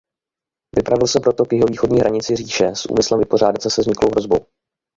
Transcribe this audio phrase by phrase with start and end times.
[0.75, 4.45] Vypravil se proto k jihovýchodní hranici říše s úmyslem vypořádat se se vzniklou hrozbou.